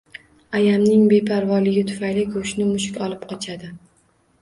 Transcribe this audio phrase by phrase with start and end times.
[0.59, 3.75] Ayamning beparvoligi tufayli goʻshtni mushuk olib qochadi